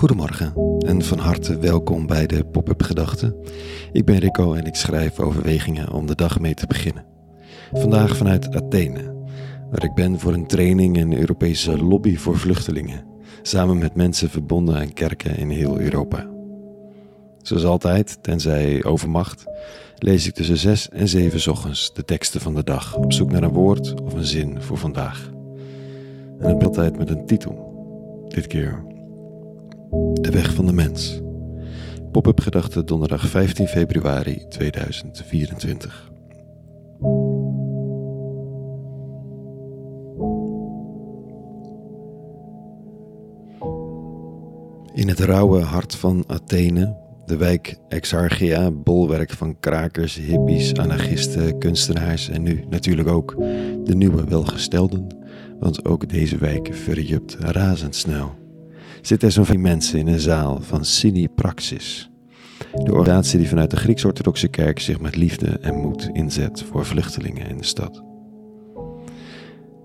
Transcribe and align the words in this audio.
Goedemorgen 0.00 0.78
en 0.86 1.02
van 1.02 1.18
harte 1.18 1.58
welkom 1.58 2.06
bij 2.06 2.26
de 2.26 2.44
Pop-up 2.44 2.82
Gedachten. 2.82 3.36
Ik 3.92 4.04
ben 4.04 4.18
Rico 4.18 4.52
en 4.54 4.64
ik 4.64 4.74
schrijf 4.74 5.20
overwegingen 5.20 5.92
om 5.92 6.06
de 6.06 6.14
dag 6.14 6.40
mee 6.40 6.54
te 6.54 6.66
beginnen. 6.66 7.04
Vandaag 7.72 8.16
vanuit 8.16 8.54
Athene, 8.54 9.14
waar 9.70 9.84
ik 9.84 9.94
ben 9.94 10.20
voor 10.20 10.32
een 10.32 10.46
training 10.46 10.96
in 10.96 11.12
Europese 11.12 11.76
lobby 11.82 12.16
voor 12.16 12.38
vluchtelingen, 12.38 13.04
samen 13.42 13.78
met 13.78 13.94
mensen 13.94 14.30
verbonden 14.30 14.76
aan 14.76 14.92
kerken 14.92 15.36
in 15.36 15.50
heel 15.50 15.80
Europa. 15.80 16.30
Zoals 17.42 17.64
altijd, 17.64 18.18
tenzij 18.22 18.84
overmacht, 18.84 19.44
lees 19.98 20.26
ik 20.26 20.34
tussen 20.34 20.56
6 20.56 20.88
en 20.88 21.08
7 21.08 21.50
ochtends 21.50 21.94
de 21.94 22.04
teksten 22.04 22.40
van 22.40 22.54
de 22.54 22.64
dag 22.64 22.96
op 22.96 23.12
zoek 23.12 23.30
naar 23.30 23.42
een 23.42 23.52
woord 23.52 24.00
of 24.00 24.12
een 24.12 24.24
zin 24.24 24.62
voor 24.62 24.78
vandaag. 24.78 25.30
En 26.38 26.48
het 26.48 26.64
altijd 26.64 26.98
met 26.98 27.10
een 27.10 27.26
titel. 27.26 27.68
Dit 28.28 28.46
keer 28.46 28.89
De 29.90 30.30
Weg 30.30 30.54
van 30.54 30.66
de 30.66 30.72
Mens. 30.72 31.20
Pop-up 32.12 32.40
gedachte 32.40 32.84
donderdag 32.84 33.26
15 33.26 33.66
februari 33.66 34.44
2024. 34.48 36.10
In 44.94 45.08
het 45.08 45.18
rauwe 45.18 45.60
hart 45.60 45.94
van 45.94 46.24
Athene, 46.26 46.96
de 47.26 47.36
wijk 47.36 47.76
Exarchia, 47.88 48.70
bolwerk 48.70 49.30
van 49.30 49.60
krakers, 49.60 50.14
hippies, 50.14 50.74
anarchisten, 50.74 51.58
kunstenaars 51.58 52.28
en 52.28 52.42
nu 52.42 52.64
natuurlijk 52.68 53.08
ook 53.08 53.36
de 53.84 53.94
nieuwe 53.94 54.24
welgestelden, 54.24 55.06
want 55.58 55.84
ook 55.84 56.08
deze 56.08 56.38
wijk 56.38 56.74
verjupt 56.74 57.36
razendsnel. 57.40 58.39
Zitten 59.02 59.28
er 59.28 59.34
zo'n 59.34 59.60
mensen 59.60 59.98
in 59.98 60.06
een 60.06 60.20
zaal 60.20 60.58
van 60.60 60.84
Cine 60.84 61.28
Praxis, 61.28 62.10
de 62.84 62.92
organisatie 62.92 63.38
die 63.38 63.48
vanuit 63.48 63.70
de 63.70 63.76
Grieks-Orthodoxe 63.76 64.48
Kerk 64.48 64.78
zich 64.78 65.00
met 65.00 65.16
liefde 65.16 65.46
en 65.46 65.74
moed 65.74 66.10
inzet 66.12 66.62
voor 66.62 66.86
vluchtelingen 66.86 67.48
in 67.48 67.56
de 67.56 67.64
stad. 67.64 68.02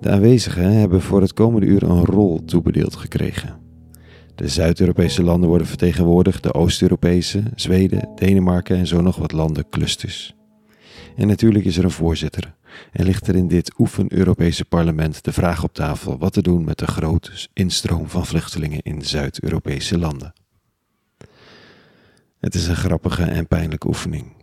De 0.00 0.10
aanwezigen 0.10 0.72
hebben 0.72 1.02
voor 1.02 1.20
het 1.20 1.32
komende 1.32 1.66
uur 1.66 1.82
een 1.82 2.04
rol 2.04 2.44
toebedeeld 2.44 2.96
gekregen. 2.96 3.58
De 4.34 4.48
Zuid-Europese 4.48 5.22
landen 5.22 5.48
worden 5.48 5.66
vertegenwoordigd, 5.66 6.42
de 6.42 6.54
Oost-Europese, 6.54 7.42
Zweden, 7.54 8.08
Denemarken 8.14 8.76
en 8.76 8.86
zo 8.86 9.00
nog 9.00 9.16
wat 9.16 9.32
landen 9.32 9.68
clusters. 9.68 10.34
En 11.16 11.26
natuurlijk 11.26 11.64
is 11.64 11.76
er 11.76 11.84
een 11.84 11.90
voorzitter 11.90 12.55
en 12.92 13.04
ligt 13.04 13.26
er 13.26 13.36
in 13.36 13.48
dit 13.48 13.72
oefen-Europese 13.78 14.64
parlement 14.64 15.24
de 15.24 15.32
vraag 15.32 15.62
op 15.62 15.74
tafel 15.74 16.18
wat 16.18 16.32
te 16.32 16.42
doen 16.42 16.64
met 16.64 16.78
de 16.78 16.86
grote 16.86 17.30
instroom 17.52 18.08
van 18.08 18.26
vluchtelingen 18.26 18.82
in 18.82 19.02
Zuid-Europese 19.02 19.98
landen. 19.98 20.32
Het 22.38 22.54
is 22.54 22.66
een 22.66 22.76
grappige 22.76 23.24
en 23.24 23.46
pijnlijke 23.46 23.86
oefening. 23.86 24.34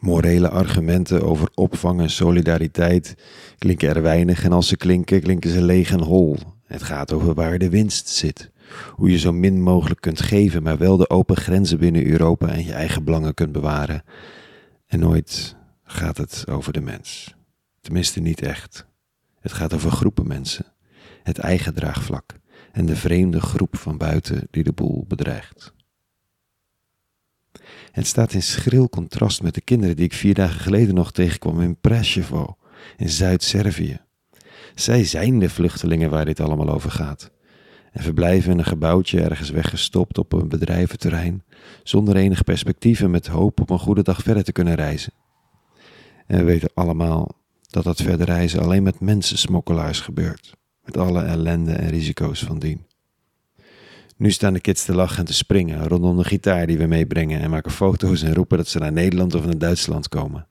Morele 0.00 0.48
argumenten 0.48 1.22
over 1.22 1.48
opvang 1.54 2.00
en 2.00 2.10
solidariteit 2.10 3.14
klinken 3.58 3.88
er 3.88 4.02
weinig 4.02 4.44
en 4.44 4.52
als 4.52 4.68
ze 4.68 4.76
klinken, 4.76 5.20
klinken 5.20 5.50
ze 5.50 5.62
leeg 5.62 5.90
en 5.90 6.02
hol. 6.02 6.36
Het 6.64 6.82
gaat 6.82 7.12
over 7.12 7.34
waar 7.34 7.58
de 7.58 7.68
winst 7.68 8.08
zit. 8.08 8.50
Hoe 8.90 9.10
je 9.10 9.18
zo 9.18 9.32
min 9.32 9.62
mogelijk 9.62 10.00
kunt 10.00 10.20
geven, 10.20 10.62
maar 10.62 10.78
wel 10.78 10.96
de 10.96 11.10
open 11.10 11.36
grenzen 11.36 11.78
binnen 11.78 12.06
Europa 12.06 12.48
en 12.48 12.64
je 12.64 12.72
eigen 12.72 13.04
belangen 13.04 13.34
kunt 13.34 13.52
bewaren. 13.52 14.02
En 14.86 14.98
nooit 14.98 15.56
gaat 15.92 16.16
het 16.16 16.44
over 16.48 16.72
de 16.72 16.80
mens. 16.80 17.34
Tenminste 17.80 18.20
niet 18.20 18.42
echt. 18.42 18.86
Het 19.40 19.52
gaat 19.52 19.74
over 19.74 19.90
groepen 19.90 20.26
mensen, 20.26 20.66
het 21.22 21.38
eigen 21.38 21.74
draagvlak 21.74 22.34
en 22.72 22.86
de 22.86 22.96
vreemde 22.96 23.40
groep 23.40 23.76
van 23.76 23.96
buiten 23.96 24.48
die 24.50 24.62
de 24.62 24.72
boel 24.72 25.04
bedreigt. 25.08 25.72
Het 27.92 28.06
staat 28.06 28.32
in 28.32 28.42
schril 28.42 28.88
contrast 28.88 29.42
met 29.42 29.54
de 29.54 29.60
kinderen 29.60 29.96
die 29.96 30.04
ik 30.04 30.12
vier 30.12 30.34
dagen 30.34 30.60
geleden 30.60 30.94
nog 30.94 31.12
tegenkwam 31.12 31.60
in 31.60 31.80
Preševo, 31.80 32.56
in 32.96 33.08
Zuid-Servië. 33.08 34.00
Zij 34.74 35.04
zijn 35.04 35.38
de 35.38 35.48
vluchtelingen 35.48 36.10
waar 36.10 36.24
dit 36.24 36.40
allemaal 36.40 36.68
over 36.68 36.90
gaat. 36.90 37.30
En 37.92 38.02
verblijven 38.02 38.52
in 38.52 38.58
een 38.58 38.64
gebouwtje 38.64 39.20
ergens 39.20 39.50
weggestopt 39.50 40.18
op 40.18 40.32
een 40.32 40.48
bedrijventerrein, 40.48 41.44
zonder 41.82 42.16
enig 42.16 42.44
perspectief 42.44 43.00
en 43.00 43.10
met 43.10 43.26
hoop 43.26 43.60
op 43.60 43.70
een 43.70 43.78
goede 43.78 44.02
dag 44.02 44.22
verder 44.22 44.44
te 44.44 44.52
kunnen 44.52 44.74
reizen. 44.74 45.12
En 46.26 46.38
we 46.38 46.44
weten 46.44 46.70
allemaal 46.74 47.40
dat 47.70 47.84
dat 47.84 48.00
verder 48.02 48.26
reizen 48.26 48.60
alleen 48.60 48.82
met 48.82 49.00
mensensmokkelaars 49.00 50.00
gebeurt, 50.00 50.54
met 50.84 50.96
alle 50.96 51.22
ellende 51.22 51.72
en 51.72 51.88
risico's 51.88 52.44
van 52.44 52.58
dien. 52.58 52.86
Nu 54.16 54.30
staan 54.30 54.52
de 54.52 54.60
kids 54.60 54.84
te 54.84 54.94
lachen 54.94 55.18
en 55.18 55.24
te 55.24 55.34
springen 55.34 55.88
rondom 55.88 56.16
de 56.16 56.24
gitaar 56.24 56.66
die 56.66 56.78
we 56.78 56.86
meebrengen 56.86 57.40
en 57.40 57.50
maken 57.50 57.70
foto's 57.70 58.22
en 58.22 58.34
roepen 58.34 58.56
dat 58.56 58.68
ze 58.68 58.78
naar 58.78 58.92
Nederland 58.92 59.34
of 59.34 59.44
naar 59.44 59.58
Duitsland 59.58 60.08
komen. 60.08 60.46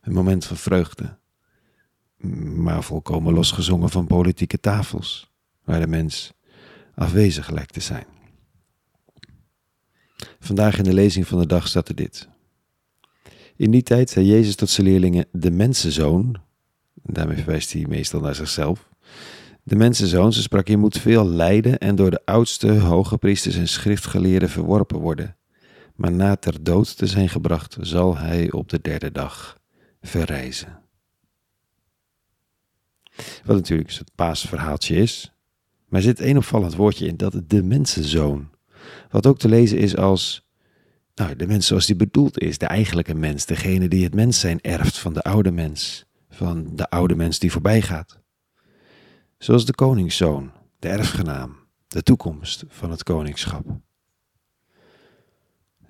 Een 0.00 0.12
moment 0.12 0.44
van 0.44 0.56
vreugde, 0.56 1.18
maar 2.56 2.82
volkomen 2.82 3.34
losgezongen 3.34 3.88
van 3.88 4.06
politieke 4.06 4.60
tafels, 4.60 5.30
waar 5.64 5.80
de 5.80 5.86
mens 5.86 6.32
afwezig 6.94 7.50
lijkt 7.50 7.72
te 7.72 7.80
zijn. 7.80 8.06
Vandaag 10.38 10.78
in 10.78 10.84
de 10.84 10.94
lezing 10.94 11.26
van 11.26 11.38
de 11.38 11.46
dag 11.46 11.68
staat 11.68 11.88
er 11.88 11.94
dit. 11.94 12.28
In 13.62 13.70
die 13.70 13.82
tijd 13.82 14.10
zei 14.10 14.26
Jezus 14.26 14.54
tot 14.54 14.70
zijn 14.70 14.86
leerlingen: 14.86 15.26
De 15.32 15.50
mensenzoon, 15.50 16.36
daarmee 17.02 17.36
verwijst 17.36 17.72
hij 17.72 17.84
meestal 17.88 18.20
naar 18.20 18.34
zichzelf. 18.34 18.88
De 19.62 19.76
mensenzoon, 19.76 20.32
ze 20.32 20.42
sprak, 20.42 20.68
je 20.68 20.76
moet 20.76 20.98
veel 20.98 21.26
lijden 21.26 21.78
en 21.78 21.96
door 21.96 22.10
de 22.10 22.20
oudste 22.24 22.72
hoge 22.72 23.18
priesters 23.18 23.56
en 23.56 23.68
schriftgeleerden 23.68 24.48
verworpen 24.48 24.98
worden. 24.98 25.36
Maar 25.96 26.12
na 26.12 26.36
ter 26.36 26.62
dood 26.62 26.96
te 26.96 27.06
zijn 27.06 27.28
gebracht, 27.28 27.76
zal 27.80 28.16
hij 28.16 28.52
op 28.52 28.68
de 28.68 28.80
derde 28.80 29.12
dag 29.12 29.58
verrijzen. 30.00 30.80
Wat 33.44 33.56
natuurlijk 33.56 33.92
het 33.92 34.14
paasverhaaltje 34.14 34.96
is, 34.96 35.32
maar 35.88 36.00
er 36.00 36.06
zit 36.06 36.20
één 36.20 36.36
opvallend 36.36 36.74
woordje 36.74 37.06
in, 37.06 37.16
dat 37.16 37.42
de 37.46 37.62
mensenzoon. 37.62 38.50
Wat 39.10 39.26
ook 39.26 39.38
te 39.38 39.48
lezen 39.48 39.78
is 39.78 39.96
als 39.96 40.50
nou, 41.14 41.36
de 41.36 41.46
mens 41.46 41.66
zoals 41.66 41.86
die 41.86 41.96
bedoeld 41.96 42.38
is, 42.38 42.58
de 42.58 42.66
eigenlijke 42.66 43.14
mens, 43.14 43.46
degene 43.46 43.88
die 43.88 44.04
het 44.04 44.14
mens 44.14 44.40
zijn 44.40 44.60
erft 44.60 44.98
van 44.98 45.12
de 45.12 45.22
oude 45.22 45.50
mens, 45.50 46.04
van 46.30 46.76
de 46.76 46.90
oude 46.90 47.14
mens 47.14 47.38
die 47.38 47.52
voorbij 47.52 47.82
gaat. 47.82 48.20
Zoals 49.38 49.66
de 49.66 49.74
koningszoon, 49.74 50.52
de 50.78 50.88
erfgenaam, 50.88 51.56
de 51.88 52.02
toekomst 52.02 52.64
van 52.68 52.90
het 52.90 53.02
koningschap. 53.02 53.66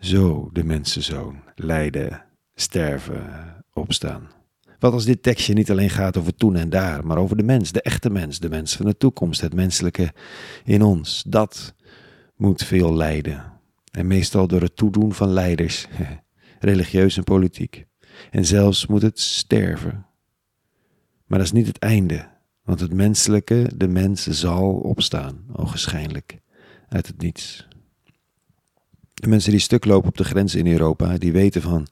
Zo 0.00 0.50
de 0.52 0.64
mensenzoon, 0.64 1.42
lijden, 1.54 2.24
sterven, 2.54 3.64
opstaan. 3.72 4.30
Wat 4.78 4.92
als 4.92 5.04
dit 5.04 5.22
tekstje 5.22 5.54
niet 5.54 5.70
alleen 5.70 5.90
gaat 5.90 6.16
over 6.16 6.34
toen 6.34 6.56
en 6.56 6.70
daar, 6.70 7.06
maar 7.06 7.16
over 7.16 7.36
de 7.36 7.42
mens, 7.42 7.72
de 7.72 7.82
echte 7.82 8.10
mens, 8.10 8.38
de 8.38 8.48
mens 8.48 8.76
van 8.76 8.86
de 8.86 8.96
toekomst, 8.96 9.40
het 9.40 9.54
menselijke 9.54 10.12
in 10.64 10.82
ons. 10.82 11.24
Dat 11.26 11.74
moet 12.36 12.64
veel 12.64 12.94
lijden. 12.94 13.51
En 13.92 14.06
meestal 14.06 14.46
door 14.46 14.60
het 14.60 14.76
toedoen 14.76 15.12
van 15.12 15.28
leiders, 15.28 15.86
religieus 16.60 17.16
en 17.16 17.24
politiek. 17.24 17.86
En 18.30 18.44
zelfs 18.44 18.86
moet 18.86 19.02
het 19.02 19.20
sterven. 19.20 20.06
Maar 21.26 21.38
dat 21.38 21.46
is 21.46 21.52
niet 21.52 21.66
het 21.66 21.78
einde, 21.78 22.28
want 22.64 22.80
het 22.80 22.92
menselijke, 22.92 23.70
de 23.76 23.88
mens, 23.88 24.26
zal 24.26 24.72
opstaan, 24.72 25.44
ogenschijnlijk, 25.52 26.38
uit 26.88 27.06
het 27.06 27.20
niets. 27.20 27.68
De 29.14 29.28
mensen 29.28 29.50
die 29.50 29.60
stuk 29.60 29.84
lopen 29.84 30.08
op 30.08 30.16
de 30.16 30.24
grenzen 30.24 30.58
in 30.58 30.72
Europa, 30.72 31.18
die 31.18 31.32
weten 31.32 31.62
van 31.62 31.86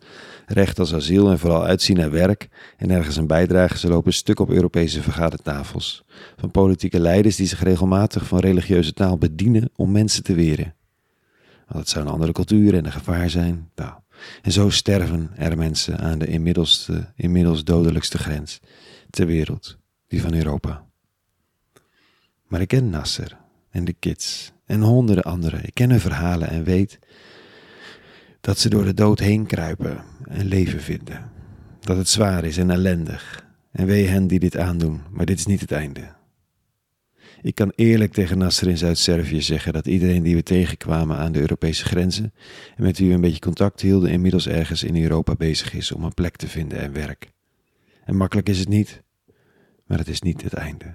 recht 0.47 0.79
als 0.79 0.95
asiel 0.95 1.31
en 1.31 1.39
vooral 1.39 1.65
uitzien 1.65 1.97
naar 1.97 2.11
werk 2.11 2.49
en 2.77 2.91
ergens 2.91 3.17
een 3.17 3.27
bijdrage, 3.27 3.79
ze 3.79 3.89
lopen 3.89 4.13
stuk 4.13 4.41
op 4.41 4.51
Europese 4.51 5.03
vergadertafels. 5.03 6.05
Van 6.37 6.51
politieke 6.51 7.01
leiders 7.01 7.37
die 7.37 7.47
zich 7.47 7.63
regelmatig 7.63 8.27
van 8.27 8.39
religieuze 8.39 8.93
taal 8.93 9.19
bedienen 9.19 9.71
om 9.77 9.93
mensen 9.93 10.23
te 10.23 10.35
weren. 10.35 10.75
Want 11.71 11.83
het 11.83 11.89
zou 11.89 12.07
een 12.07 12.13
andere 12.13 12.33
cultuur 12.33 12.75
en 12.75 12.85
een 12.85 12.93
gevaar 12.93 13.31
zijn. 13.31 13.71
Nou, 13.75 13.93
en 14.43 14.53
zo 14.53 14.71
sterven 14.71 15.31
er 15.37 15.57
mensen 15.57 15.99
aan 15.99 16.19
de 16.19 16.27
inmiddels, 16.27 16.89
inmiddels 17.17 17.65
dodelijkste 17.65 18.19
grens 18.19 18.61
ter 19.11 19.27
wereld, 19.27 19.79
die 20.07 20.23
van 20.23 20.35
Europa. 20.35 20.85
Maar 22.47 22.61
ik 22.61 22.69
ken 22.69 22.91
Nasser 22.91 23.37
en 23.71 23.85
de 23.85 23.93
kids 23.93 24.53
en 24.67 24.81
honderden 24.81 25.25
anderen. 25.25 25.65
Ik 25.65 25.75
ken 25.75 25.91
hun 25.91 26.01
verhalen 26.01 26.49
en 26.49 26.65
weet 26.65 26.99
dat 28.41 28.59
ze 28.59 28.69
door 28.69 28.85
de 28.85 28.95
dood 28.95 29.19
heen 29.19 29.47
kruipen 29.47 30.05
en 30.29 30.47
leven 30.47 30.81
vinden. 30.81 31.31
Dat 31.81 31.97
het 31.97 32.09
zwaar 32.09 32.45
is 32.45 32.57
en 32.57 32.71
ellendig. 32.71 33.49
En 33.73 33.87
wee 33.87 34.07
hen 34.07 34.27
die 34.27 34.39
dit 34.39 34.57
aandoen, 34.57 35.01
maar 35.11 35.27
dit 35.27 35.39
is 35.39 35.47
niet 35.47 35.61
het 35.61 35.73
einde. 35.73 36.19
Ik 37.43 37.55
kan 37.55 37.73
eerlijk 37.75 38.13
tegen 38.13 38.39
Nasser 38.39 38.69
in 38.69 38.79
Zuid-Servië 38.79 39.43
zeggen 39.43 39.73
dat 39.73 39.87
iedereen 39.87 40.23
die 40.23 40.35
we 40.35 40.43
tegenkwamen 40.43 41.17
aan 41.17 41.33
de 41.33 41.41
Europese 41.41 41.85
grenzen 41.85 42.33
en 42.77 42.83
met 42.83 42.99
wie 42.99 43.09
we 43.09 43.15
een 43.15 43.21
beetje 43.21 43.39
contact 43.39 43.81
hielden, 43.81 44.11
inmiddels 44.11 44.49
ergens 44.49 44.83
in 44.83 45.03
Europa 45.03 45.35
bezig 45.35 45.75
is 45.75 45.93
om 45.93 46.05
een 46.05 46.15
plek 46.15 46.37
te 46.37 46.49
vinden 46.49 46.79
en 46.79 46.93
werk. 46.93 47.33
En 48.05 48.17
makkelijk 48.17 48.49
is 48.49 48.59
het 48.59 48.69
niet, 48.69 49.03
maar 49.85 49.99
het 49.99 50.09
is 50.09 50.21
niet 50.21 50.43
het 50.43 50.55
einde. 50.55 50.95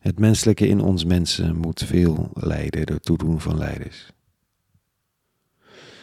Het 0.00 0.18
menselijke 0.18 0.68
in 0.68 0.80
ons 0.80 1.04
mensen 1.04 1.56
moet 1.56 1.84
veel 1.84 2.30
lijden 2.34 2.86
door 2.86 3.00
toedoen 3.00 3.40
van 3.40 3.58
leiders. 3.58 4.12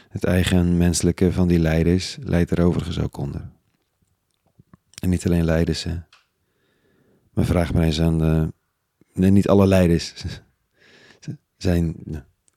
Het 0.09 0.23
eigen 0.23 0.77
menselijke 0.77 1.31
van 1.31 1.47
die 1.47 1.59
leiders 1.59 2.17
leidt 2.19 2.51
er 2.51 2.65
overigens 2.65 2.99
ook 2.99 3.17
onder. 3.17 3.49
En 5.01 5.09
niet 5.09 5.25
alleen 5.25 5.45
leiders, 5.45 5.83
hè. 5.83 6.06
Maar 7.37 7.45
vraag 7.45 7.73
maar 7.73 7.83
eens 7.83 8.01
aan 8.01 8.17
de... 8.17 8.53
Nee, 9.13 9.31
niet 9.31 9.47
alle 9.47 9.67
leiders 9.67 10.25
zijn 11.57 11.95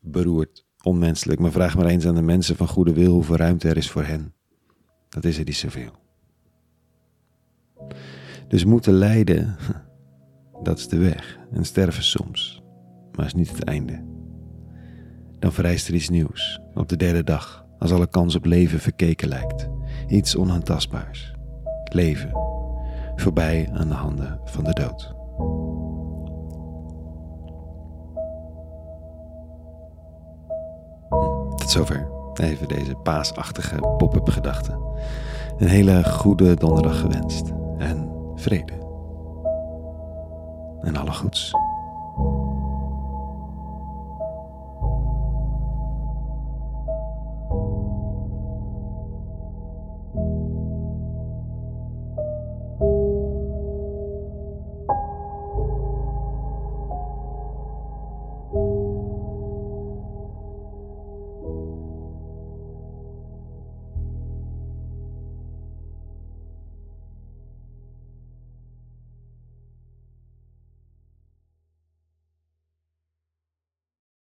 beroerd, 0.01 0.67
onmenselijk. 0.83 1.41
Maar 1.41 1.51
vraag 1.51 1.77
maar 1.77 1.87
eens 1.87 2.07
aan 2.07 2.15
de 2.15 2.23
mensen 2.23 2.57
van 2.57 2.69
goede 2.69 2.93
wil 2.93 3.13
hoeveel 3.13 3.37
ruimte 3.37 3.69
er 3.69 3.77
is 3.77 3.91
voor 3.91 4.05
hen. 4.05 4.35
Dat 5.09 5.25
is 5.25 5.39
er 5.39 5.45
niet 5.45 5.57
zoveel. 5.57 5.91
Dus 8.49 8.65
moeten 8.65 8.93
lijden, 8.93 9.57
dat 10.63 10.79
is 10.79 10.89
de 10.89 10.99
weg. 10.99 11.39
En 11.53 11.65
sterven 11.65 12.03
soms, 12.03 12.63
maar 13.13 13.27
is 13.27 13.35
niet 13.35 13.51
het 13.51 13.65
einde. 13.65 14.05
Dan 15.39 15.53
vereist 15.53 15.89
er 15.89 15.95
iets 15.95 16.09
nieuws, 16.09 16.61
op 16.75 16.89
de 16.89 16.97
derde 16.97 17.25
dag, 17.25 17.67
als 17.79 17.93
alle 17.93 18.09
kans 18.09 18.35
op 18.35 18.45
leven 18.45 18.81
verkeken 18.81 19.29
lijkt. 19.29 19.69
Iets 20.09 20.37
onaantastbaars. 20.37 21.35
Leven, 21.93 22.50
voorbij 23.21 23.71
aan 23.73 23.89
de 23.89 23.95
handen 23.95 24.41
van 24.45 24.65
de 24.65 24.73
dood. 24.73 25.15
Hm, 31.09 31.57
tot 31.57 31.71
zover. 31.71 32.09
Even 32.35 32.69
deze 32.69 32.95
paasachtige 32.95 33.77
pop-up 33.97 34.29
gedachten. 34.29 34.81
Een 35.59 35.69
hele 35.69 36.05
goede 36.05 36.55
donderdag 36.55 37.01
gewenst. 37.01 37.53
En 37.79 38.11
vrede. 38.35 38.73
En 40.81 40.97
alle 40.97 41.13
goeds. 41.13 41.53